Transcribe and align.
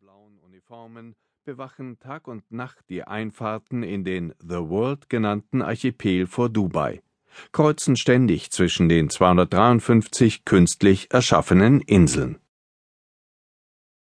blauen 0.00 0.38
Uniformen 0.38 1.16
bewachen 1.44 1.98
Tag 1.98 2.28
und 2.28 2.52
Nacht 2.52 2.84
die 2.88 3.02
Einfahrten 3.02 3.82
in 3.82 4.04
den 4.04 4.32
The 4.38 4.68
World 4.68 5.08
genannten 5.08 5.60
Archipel 5.60 6.28
vor 6.28 6.50
Dubai, 6.50 7.02
kreuzen 7.50 7.96
ständig 7.96 8.52
zwischen 8.52 8.88
den 8.88 9.10
253 9.10 10.44
künstlich 10.44 11.10
erschaffenen 11.10 11.80
Inseln. 11.80 12.38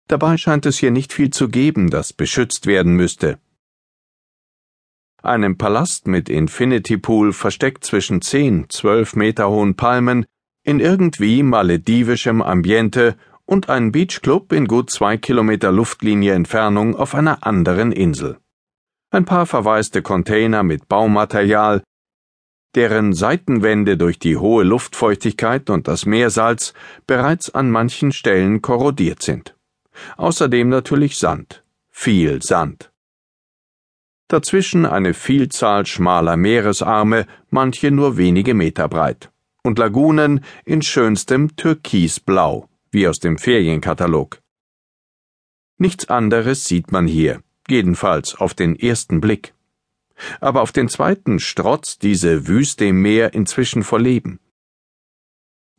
Dabei 0.07 0.37
scheint 0.37 0.67
es 0.67 0.77
hier 0.77 0.91
nicht 0.91 1.11
viel 1.11 1.31
zu 1.31 1.49
geben, 1.49 1.89
das 1.89 2.13
beschützt 2.13 2.67
werden 2.67 2.95
müsste. 2.95 3.39
Einem 5.23 5.57
Palast 5.57 6.07
mit 6.07 6.29
Infinity 6.29 6.97
Pool 6.97 7.33
versteckt 7.33 7.83
zwischen 7.83 8.21
10, 8.21 8.69
12 8.69 9.15
Meter 9.15 9.49
hohen 9.49 9.75
Palmen 9.75 10.27
in 10.63 10.79
irgendwie 10.79 11.41
maledivischem 11.41 12.43
Ambiente 12.43 13.17
und 13.49 13.67
einen 13.67 13.91
Beachclub 13.91 14.53
in 14.53 14.67
gut 14.67 14.91
zwei 14.91 15.17
Kilometer 15.17 15.71
Luftlinie 15.71 16.33
Entfernung 16.33 16.95
auf 16.95 17.15
einer 17.15 17.47
anderen 17.47 17.91
Insel. 17.91 18.37
Ein 19.09 19.25
paar 19.25 19.47
verwaiste 19.47 20.03
Container 20.03 20.61
mit 20.61 20.87
Baumaterial, 20.87 21.81
deren 22.75 23.11
Seitenwände 23.13 23.97
durch 23.97 24.19
die 24.19 24.37
hohe 24.37 24.63
Luftfeuchtigkeit 24.63 25.71
und 25.71 25.87
das 25.87 26.05
Meersalz 26.05 26.75
bereits 27.07 27.49
an 27.49 27.71
manchen 27.71 28.11
Stellen 28.11 28.61
korrodiert 28.61 29.23
sind. 29.23 29.55
Außerdem 30.17 30.69
natürlich 30.69 31.17
Sand, 31.17 31.63
viel 31.89 32.43
Sand. 32.43 32.91
Dazwischen 34.27 34.85
eine 34.85 35.15
Vielzahl 35.15 35.87
schmaler 35.87 36.37
Meeresarme, 36.37 37.25
manche 37.49 37.89
nur 37.89 38.15
wenige 38.15 38.53
Meter 38.53 38.87
breit, 38.87 39.31
und 39.63 39.79
Lagunen 39.79 40.45
in 40.65 40.83
schönstem 40.83 41.55
Türkisblau 41.55 42.69
wie 42.91 43.07
aus 43.07 43.19
dem 43.19 43.37
Ferienkatalog. 43.37 44.41
Nichts 45.77 46.09
anderes 46.09 46.65
sieht 46.65 46.91
man 46.91 47.07
hier, 47.07 47.41
jedenfalls 47.69 48.35
auf 48.35 48.53
den 48.53 48.77
ersten 48.77 49.21
Blick. 49.21 49.53
Aber 50.41 50.61
auf 50.61 50.71
den 50.71 50.89
zweiten 50.89 51.39
strotzt 51.39 52.03
diese 52.03 52.47
Wüste 52.47 52.85
im 52.85 53.01
Meer 53.01 53.33
inzwischen 53.33 53.83
vor 53.83 53.99
Leben. 53.99 54.39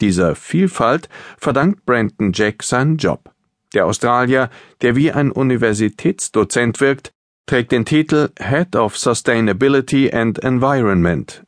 Dieser 0.00 0.34
Vielfalt 0.34 1.08
verdankt 1.36 1.84
Brandon 1.84 2.32
Jack 2.32 2.62
seinen 2.62 2.96
Job. 2.96 3.34
Der 3.74 3.86
Australier, 3.86 4.50
der 4.80 4.96
wie 4.96 5.12
ein 5.12 5.30
Universitätsdozent 5.30 6.80
wirkt, 6.80 7.12
trägt 7.46 7.72
den 7.72 7.84
Titel 7.84 8.30
Head 8.38 8.76
of 8.76 8.96
Sustainability 8.96 10.10
and 10.10 10.42
Environment, 10.42 11.44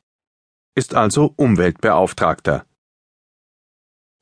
ist 0.74 0.94
also 0.94 1.32
Umweltbeauftragter. 1.36 2.66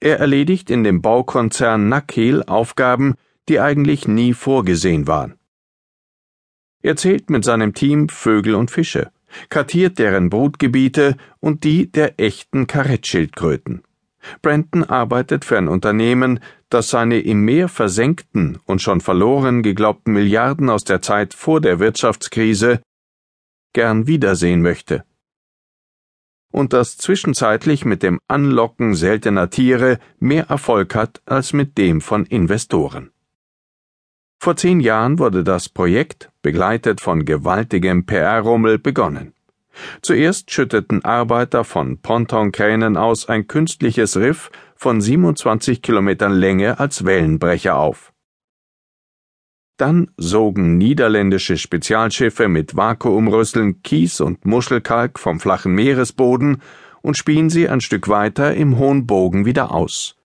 Er 0.00 0.18
erledigt 0.18 0.70
in 0.70 0.82
dem 0.82 1.02
Baukonzern 1.02 1.88
Nakheel 1.90 2.42
Aufgaben, 2.44 3.16
die 3.48 3.60
eigentlich 3.60 4.08
nie 4.08 4.32
vorgesehen 4.32 5.06
waren. 5.06 5.34
Er 6.82 6.96
zählt 6.96 7.28
mit 7.28 7.44
seinem 7.44 7.74
Team 7.74 8.08
Vögel 8.08 8.54
und 8.54 8.70
Fische, 8.70 9.10
kartiert 9.50 9.98
deren 9.98 10.30
Brutgebiete 10.30 11.16
und 11.38 11.64
die 11.64 11.92
der 11.92 12.18
echten 12.18 12.66
Karettschildkröten. 12.66 13.82
Brandon 14.40 14.84
arbeitet 14.84 15.44
für 15.44 15.58
ein 15.58 15.68
Unternehmen, 15.68 16.40
das 16.70 16.88
seine 16.88 17.20
im 17.20 17.44
Meer 17.44 17.68
versenkten 17.68 18.58
und 18.64 18.80
schon 18.80 19.00
verloren 19.00 19.62
geglaubten 19.62 20.14
Milliarden 20.14 20.70
aus 20.70 20.84
der 20.84 21.02
Zeit 21.02 21.34
vor 21.34 21.60
der 21.60 21.78
Wirtschaftskrise 21.78 22.80
gern 23.72 24.06
wiedersehen 24.06 24.62
möchte 24.62 25.04
und 26.50 26.72
das 26.72 26.96
zwischenzeitlich 26.96 27.84
mit 27.84 28.02
dem 28.02 28.20
Anlocken 28.28 28.94
seltener 28.94 29.50
Tiere 29.50 29.98
mehr 30.18 30.46
Erfolg 30.48 30.94
hat 30.94 31.20
als 31.26 31.52
mit 31.52 31.78
dem 31.78 32.00
von 32.00 32.26
Investoren. 32.26 33.10
Vor 34.38 34.56
zehn 34.56 34.80
Jahren 34.80 35.18
wurde 35.18 35.44
das 35.44 35.68
Projekt, 35.68 36.30
begleitet 36.42 37.00
von 37.00 37.24
gewaltigem 37.24 38.06
PR-Rummel, 38.06 38.78
begonnen. 38.78 39.34
Zuerst 40.02 40.50
schütteten 40.50 41.05
Arbeiter 41.05 41.64
von 41.64 41.98
Pontonkränen 41.98 42.96
aus 42.96 43.28
ein 43.28 43.46
künstliches 43.46 44.16
Riff 44.16 44.50
von 44.74 45.00
27 45.00 45.83
Kilometern 45.83 46.33
Länge 46.33 46.80
als 46.80 47.05
Wellenbrecher 47.05 47.77
auf. 47.77 48.12
Dann 49.80 50.11
sogen 50.18 50.77
niederländische 50.77 51.57
Spezialschiffe 51.57 52.48
mit 52.48 52.77
Vakuumrüsseln 52.77 53.83
Kies 53.83 54.20
und 54.20 54.45
Muschelkalk 54.45 55.18
vom 55.18 55.41
flachen 55.41 55.73
Meeresboden 55.74 56.61
und 57.01 57.17
spien 57.17 57.48
sie 57.48 57.67
ein 57.67 57.80
Stück 57.80 58.08
weiter 58.08 58.55
im 58.55 58.77
hohen 58.77 59.07
Bogen 59.07 59.46
wieder 59.46 59.73
aus. 59.73 60.17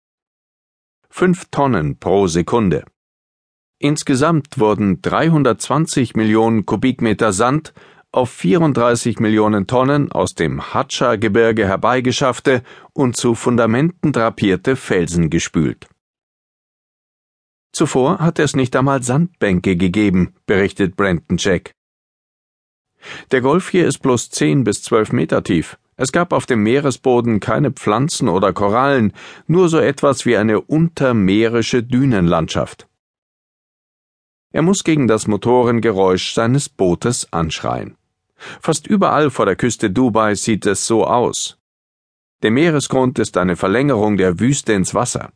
Fünf 1.10 1.46
Tonnen 1.52 1.98
pro 2.00 2.28
Sekunde. 2.28 2.84
Insgesamt 3.80 4.60
wurden 4.60 5.02
320 5.02 6.18
Millionen 6.18 6.66
Kubikmeter 6.66 7.32
Sand 7.32 7.74
auf 8.12 8.32
34 8.32 9.22
Millionen 9.22 9.68
Tonnen 9.68 10.12
aus 10.12 10.36
dem 10.36 10.74
Hatscha-Gebirge 10.74 11.66
herbeigeschaffte 11.66 12.62
und 12.92 13.16
zu 13.16 13.36
Fundamenten 13.36 14.12
drapierte 14.12 14.76
Felsen 14.76 15.30
gespült. 15.30 15.88
Zuvor 17.76 18.20
hat 18.20 18.40
es 18.40 18.56
nicht 18.56 18.74
einmal 18.78 19.04
Sandbänke 19.04 19.76
gegeben, 19.76 20.34
berichtet 20.46 20.96
Brandon 20.96 21.36
Jack. 21.38 21.74
Der 23.32 23.42
Golf 23.42 23.68
hier 23.68 23.86
ist 23.86 23.98
bloß 24.00 24.30
zehn 24.30 24.64
bis 24.64 24.82
zwölf 24.82 25.12
Meter 25.12 25.44
tief. 25.44 25.78
Es 25.98 26.14
gab 26.14 26.32
auf 26.32 26.46
dem 26.46 26.64
Meeresboden 26.64 27.42
keine 27.42 27.72
Pflanzen 27.72 28.30
oder 28.30 28.54
Korallen, 28.54 29.12
nur 29.48 29.68
so 29.68 29.78
etwas 29.78 30.26
wie 30.26 30.38
eine 30.38 30.62
untermeerische 30.62 31.84
Dünenlandschaft. 31.84 32.88
Er 34.54 34.62
muss 34.62 34.86
gegen 34.86 35.10
das 35.10 35.28
Motorengeräusch 35.28 36.34
seines 36.34 36.70
Bootes 36.70 37.28
anschreien. 37.34 37.98
Fast 38.62 38.88
überall 38.88 39.30
vor 39.30 39.46
der 39.48 39.58
Küste 39.58 39.92
Dubai 39.92 40.36
sieht 40.36 40.66
es 40.66 40.88
so 40.88 41.06
aus. 41.06 41.58
Der 42.42 42.52
Meeresgrund 42.52 43.20
ist 43.20 43.36
eine 43.36 43.58
Verlängerung 43.58 44.16
der 44.16 44.40
Wüste 44.40 44.72
ins 44.72 44.94
Wasser. 44.94 45.34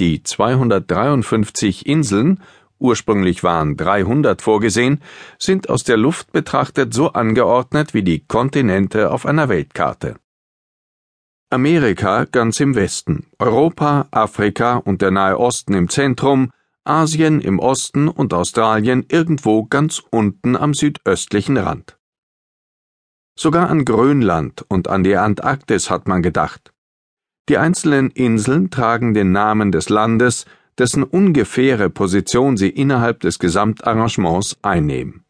Die 0.00 0.22
253 0.22 1.86
Inseln, 1.86 2.40
ursprünglich 2.78 3.44
waren 3.44 3.76
300 3.76 4.42
vorgesehen, 4.42 5.00
sind 5.38 5.70
aus 5.70 5.84
der 5.84 5.96
Luft 5.96 6.32
betrachtet 6.32 6.92
so 6.92 7.12
angeordnet 7.12 7.94
wie 7.94 8.02
die 8.02 8.26
Kontinente 8.26 9.12
auf 9.12 9.24
einer 9.24 9.48
Weltkarte. 9.48 10.16
Amerika 11.50 12.24
ganz 12.24 12.58
im 12.58 12.74
Westen, 12.74 13.26
Europa, 13.38 14.08
Afrika 14.10 14.78
und 14.78 15.00
der 15.00 15.12
Nahe 15.12 15.38
Osten 15.38 15.74
im 15.74 15.88
Zentrum, 15.88 16.50
Asien 16.82 17.40
im 17.40 17.60
Osten 17.60 18.08
und 18.08 18.34
Australien 18.34 19.06
irgendwo 19.08 19.64
ganz 19.64 20.02
unten 20.10 20.56
am 20.56 20.74
südöstlichen 20.74 21.56
Rand. 21.56 21.96
Sogar 23.38 23.70
an 23.70 23.84
Grönland 23.84 24.64
und 24.68 24.88
an 24.88 25.04
die 25.04 25.16
Antarktis 25.16 25.90
hat 25.90 26.08
man 26.08 26.22
gedacht. 26.22 26.73
Die 27.48 27.58
einzelnen 27.58 28.10
Inseln 28.10 28.70
tragen 28.70 29.12
den 29.12 29.32
Namen 29.32 29.70
des 29.70 29.88
Landes, 29.88 30.46
dessen 30.78 31.02
ungefähre 31.02 31.90
Position 31.90 32.56
sie 32.56 32.70
innerhalb 32.70 33.20
des 33.20 33.38
Gesamtarrangements 33.38 34.56
einnehmen. 34.62 35.24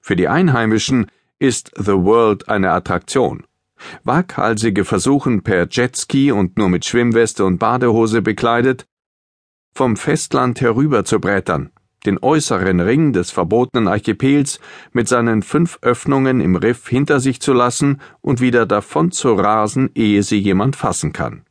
Für 0.00 0.16
die 0.16 0.28
Einheimischen 0.28 1.10
ist 1.38 1.72
The 1.76 1.92
World 1.92 2.48
eine 2.48 2.70
Attraktion. 2.70 3.44
Waghalsige 4.04 4.84
versuchen 4.84 5.42
per 5.42 5.68
Jetski 5.68 6.32
und 6.32 6.56
nur 6.56 6.68
mit 6.68 6.84
Schwimmweste 6.84 7.44
und 7.44 7.58
Badehose 7.58 8.22
bekleidet, 8.22 8.86
vom 9.72 9.96
Festland 9.96 10.60
herüber 10.60 11.04
zu 11.04 11.20
brettern 11.20 11.70
den 12.08 12.18
äußeren 12.22 12.80
Ring 12.80 13.12
des 13.12 13.30
verbotenen 13.30 13.86
Archipels 13.86 14.60
mit 14.92 15.08
seinen 15.08 15.42
fünf 15.42 15.78
Öffnungen 15.82 16.40
im 16.40 16.56
Riff 16.56 16.88
hinter 16.88 17.20
sich 17.20 17.40
zu 17.40 17.52
lassen 17.52 18.00
und 18.22 18.40
wieder 18.40 18.64
davon 18.64 19.10
zu 19.10 19.34
rasen, 19.34 19.90
ehe 19.94 20.22
sie 20.22 20.38
jemand 20.38 20.74
fassen 20.74 21.12
kann. 21.12 21.42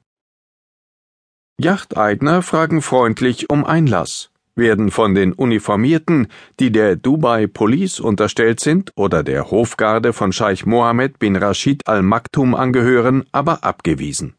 Yachteigner 1.59 2.41
fragen 2.41 2.81
freundlich 2.81 3.51
um 3.51 3.65
Einlass, 3.65 4.31
werden 4.55 4.89
von 4.89 5.13
den 5.13 5.33
Uniformierten, 5.33 6.27
die 6.59 6.71
der 6.71 6.95
Dubai 6.95 7.45
Police 7.45 7.99
unterstellt 7.99 8.59
sind 8.59 8.91
oder 8.95 9.21
der 9.23 9.51
Hofgarde 9.51 10.11
von 10.11 10.31
Scheich 10.31 10.65
Mohammed 10.65 11.19
bin 11.19 11.35
Rashid 11.35 11.87
al 11.87 12.01
Maktum 12.01 12.55
angehören, 12.55 13.25
aber 13.31 13.63
abgewiesen. 13.63 14.33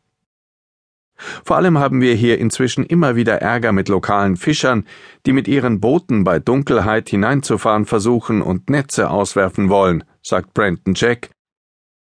Vor 1.44 1.56
allem 1.56 1.79
haben 1.79 2.00
wir 2.00 2.15
hier 2.15 2.38
inzwischen 2.38 2.87
immer 2.87 3.17
wieder 3.17 3.43
Ärger 3.43 3.73
mit 3.73 3.88
lokalen 3.88 4.37
Fischern, 4.37 4.87
die 5.26 5.32
mit 5.32 5.49
ihren 5.49 5.81
Booten 5.81 6.25
bei 6.25 6.38
Dunkelheit 6.38 7.09
hineinzufahren 7.09 7.85
versuchen 7.85 8.41
und 8.41 8.70
Netze 8.70 9.11
auswerfen 9.11 9.69
wollen, 9.69 10.05
sagt 10.23 10.55
Brandon 10.55 10.94
Jack 10.94 11.31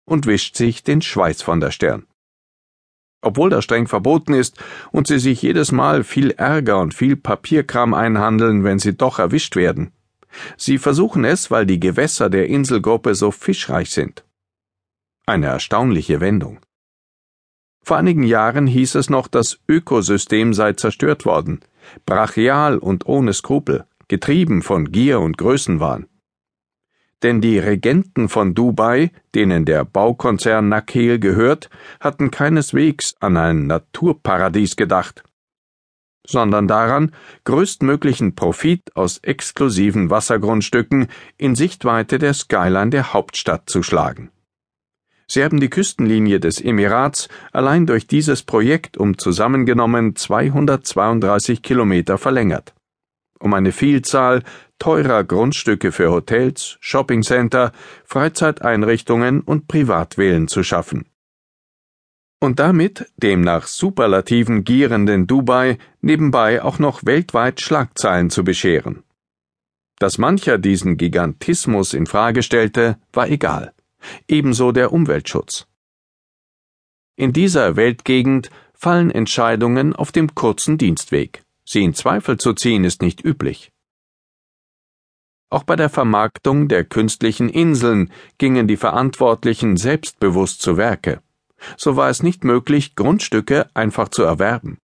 und 0.04 0.26
wischt 0.26 0.56
sich 0.56 0.82
den 0.82 1.00
Schweiß 1.02 1.40
von 1.42 1.60
der 1.60 1.70
Stirn. 1.70 2.06
Obwohl 3.22 3.50
das 3.50 3.64
streng 3.64 3.86
verboten 3.86 4.32
ist 4.32 4.62
und 4.92 5.06
sie 5.06 5.18
sich 5.18 5.42
jedes 5.42 5.72
Mal 5.72 6.04
viel 6.04 6.30
Ärger 6.32 6.80
und 6.80 6.94
viel 6.94 7.16
Papierkram 7.16 7.94
einhandeln, 7.94 8.64
wenn 8.64 8.78
sie 8.78 8.96
doch 8.96 9.18
erwischt 9.18 9.56
werden. 9.56 9.92
Sie 10.56 10.78
versuchen 10.78 11.24
es, 11.24 11.50
weil 11.50 11.66
die 11.66 11.80
Gewässer 11.80 12.30
der 12.30 12.46
Inselgruppe 12.48 13.14
so 13.14 13.30
fischreich 13.30 13.90
sind. 13.90 14.24
Eine 15.26 15.46
erstaunliche 15.46 16.20
Wendung. 16.20 16.60
Vor 17.82 17.96
einigen 17.96 18.22
Jahren 18.22 18.66
hieß 18.66 18.94
es 18.94 19.10
noch, 19.10 19.28
das 19.28 19.58
Ökosystem 19.68 20.54
sei 20.54 20.74
zerstört 20.74 21.24
worden, 21.24 21.60
brachial 22.06 22.78
und 22.78 23.06
ohne 23.06 23.32
Skrupel, 23.32 23.84
getrieben 24.08 24.62
von 24.62 24.92
Gier 24.92 25.20
und 25.20 25.38
Größenwahn. 25.38 26.06
Denn 27.22 27.40
die 27.40 27.58
Regenten 27.58 28.28
von 28.28 28.54
Dubai, 28.54 29.10
denen 29.34 29.64
der 29.64 29.84
Baukonzern 29.84 30.68
Nakheel 30.68 31.18
gehört, 31.18 31.68
hatten 32.00 32.30
keineswegs 32.30 33.14
an 33.20 33.36
ein 33.36 33.66
Naturparadies 33.66 34.76
gedacht, 34.76 35.22
sondern 36.26 36.68
daran, 36.68 37.12
größtmöglichen 37.44 38.34
Profit 38.34 38.94
aus 38.94 39.18
exklusiven 39.18 40.10
Wassergrundstücken 40.10 41.08
in 41.36 41.54
Sichtweite 41.54 42.18
der 42.18 42.34
Skyline 42.34 42.90
der 42.90 43.12
Hauptstadt 43.12 43.68
zu 43.68 43.82
schlagen. 43.82 44.30
Sie 45.32 45.44
haben 45.44 45.60
die 45.60 45.70
Küstenlinie 45.70 46.40
des 46.40 46.60
Emirats 46.60 47.28
allein 47.52 47.86
durch 47.86 48.08
dieses 48.08 48.42
Projekt 48.42 48.98
um 48.98 49.16
zusammengenommen 49.16 50.16
232 50.16 51.62
Kilometer 51.62 52.18
verlängert. 52.18 52.74
Um 53.38 53.54
eine 53.54 53.70
Vielzahl 53.70 54.42
teurer 54.80 55.22
Grundstücke 55.22 55.92
für 55.92 56.10
Hotels, 56.10 56.78
Shoppingcenter, 56.80 57.70
Freizeiteinrichtungen 58.04 59.42
und 59.42 59.68
Privatvillen 59.68 60.48
zu 60.48 60.64
schaffen. 60.64 61.06
Und 62.40 62.58
damit 62.58 63.06
dem 63.16 63.40
nach 63.40 63.68
Superlativen 63.68 64.64
gierenden 64.64 65.28
Dubai 65.28 65.78
nebenbei 66.00 66.60
auch 66.60 66.80
noch 66.80 67.04
weltweit 67.04 67.60
Schlagzeilen 67.60 68.30
zu 68.30 68.42
bescheren. 68.42 69.04
Dass 70.00 70.18
mancher 70.18 70.58
diesen 70.58 70.96
Gigantismus 70.96 71.94
in 71.94 72.06
Frage 72.06 72.42
stellte, 72.42 72.98
war 73.12 73.28
egal 73.28 73.72
ebenso 74.28 74.72
der 74.72 74.92
Umweltschutz. 74.92 75.66
In 77.16 77.32
dieser 77.32 77.76
Weltgegend 77.76 78.50
fallen 78.72 79.10
Entscheidungen 79.10 79.94
auf 79.94 80.10
dem 80.10 80.34
kurzen 80.34 80.78
Dienstweg. 80.78 81.44
Sie 81.64 81.84
in 81.84 81.94
Zweifel 81.94 82.38
zu 82.38 82.54
ziehen 82.54 82.84
ist 82.84 83.02
nicht 83.02 83.24
üblich. 83.24 83.70
Auch 85.50 85.64
bei 85.64 85.76
der 85.76 85.90
Vermarktung 85.90 86.68
der 86.68 86.84
künstlichen 86.84 87.48
Inseln 87.48 88.10
gingen 88.38 88.68
die 88.68 88.76
Verantwortlichen 88.76 89.76
selbstbewusst 89.76 90.62
zu 90.62 90.76
Werke. 90.76 91.20
So 91.76 91.96
war 91.96 92.08
es 92.08 92.22
nicht 92.22 92.44
möglich, 92.44 92.94
Grundstücke 92.94 93.68
einfach 93.74 94.08
zu 94.08 94.22
erwerben. 94.22 94.78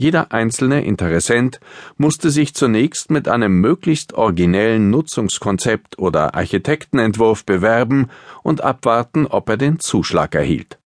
Jeder 0.00 0.30
einzelne 0.30 0.84
Interessent 0.84 1.58
musste 1.96 2.30
sich 2.30 2.54
zunächst 2.54 3.10
mit 3.10 3.26
einem 3.26 3.60
möglichst 3.60 4.14
originellen 4.14 4.90
Nutzungskonzept 4.90 5.98
oder 5.98 6.36
Architektenentwurf 6.36 7.44
bewerben 7.44 8.08
und 8.44 8.62
abwarten, 8.62 9.26
ob 9.26 9.48
er 9.48 9.56
den 9.56 9.80
Zuschlag 9.80 10.36
erhielt. 10.36 10.78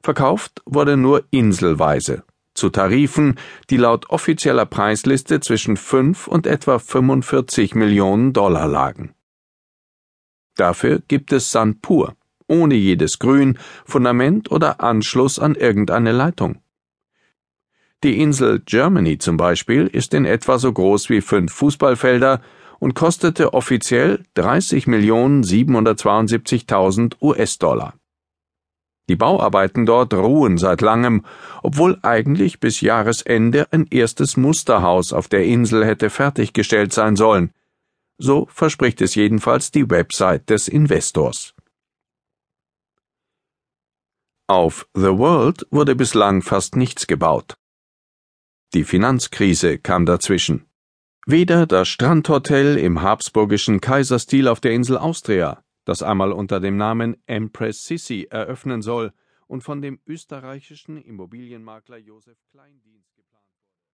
Verkauft 0.00 0.62
wurde 0.64 0.96
nur 0.96 1.24
inselweise, 1.32 2.22
zu 2.54 2.70
Tarifen, 2.70 3.38
die 3.68 3.78
laut 3.78 4.10
offizieller 4.10 4.66
Preisliste 4.66 5.40
zwischen 5.40 5.76
5 5.76 6.28
und 6.28 6.46
etwa 6.46 6.78
45 6.78 7.74
Millionen 7.74 8.32
Dollar 8.32 8.68
lagen. 8.68 9.12
Dafür 10.56 11.02
gibt 11.08 11.32
es 11.32 11.50
Sand 11.50 11.82
pur, 11.82 12.14
ohne 12.46 12.76
jedes 12.76 13.18
Grün, 13.18 13.58
Fundament 13.84 14.52
oder 14.52 14.80
Anschluss 14.80 15.40
an 15.40 15.56
irgendeine 15.56 16.12
Leitung. 16.12 16.62
Die 18.02 18.20
Insel 18.20 18.60
Germany 18.66 19.18
zum 19.18 19.36
Beispiel 19.36 19.86
ist 19.86 20.12
in 20.12 20.24
etwa 20.24 20.58
so 20.58 20.72
groß 20.72 21.08
wie 21.08 21.20
fünf 21.20 21.52
Fußballfelder 21.52 22.40
und 22.80 22.94
kostete 22.94 23.54
offiziell 23.54 24.24
30 24.34 24.88
Millionen 24.88 25.44
772.000 25.44 27.14
US-Dollar. 27.20 27.94
Die 29.08 29.14
Bauarbeiten 29.14 29.86
dort 29.86 30.14
ruhen 30.14 30.58
seit 30.58 30.80
langem, 30.80 31.24
obwohl 31.62 31.98
eigentlich 32.02 32.58
bis 32.58 32.80
Jahresende 32.80 33.68
ein 33.70 33.86
erstes 33.88 34.36
Musterhaus 34.36 35.12
auf 35.12 35.28
der 35.28 35.44
Insel 35.44 35.84
hätte 35.84 36.10
fertiggestellt 36.10 36.92
sein 36.92 37.14
sollen. 37.14 37.52
So 38.18 38.48
verspricht 38.50 39.00
es 39.00 39.14
jedenfalls 39.14 39.70
die 39.70 39.88
Website 39.88 40.50
des 40.50 40.66
Investors. 40.66 41.54
Auf 44.48 44.88
The 44.94 45.18
World 45.18 45.66
wurde 45.70 45.94
bislang 45.94 46.42
fast 46.42 46.74
nichts 46.74 47.06
gebaut. 47.06 47.56
Die 48.74 48.84
Finanzkrise 48.84 49.78
kam 49.78 50.06
dazwischen. 50.06 50.64
Weder 51.26 51.66
das 51.66 51.88
Strandhotel 51.88 52.78
im 52.78 53.02
habsburgischen 53.02 53.82
Kaiserstil 53.82 54.48
auf 54.48 54.60
der 54.60 54.72
Insel 54.72 54.96
Austria, 54.96 55.62
das 55.84 56.02
einmal 56.02 56.32
unter 56.32 56.58
dem 56.58 56.78
Namen 56.78 57.18
Empress 57.26 57.84
Sissi 57.84 58.28
eröffnen 58.30 58.80
soll 58.80 59.12
und 59.46 59.62
von 59.62 59.82
dem 59.82 60.00
österreichischen 60.06 60.96
Immobilienmakler 60.96 61.98
Josef 61.98 62.38
Kleindienst 62.50 63.11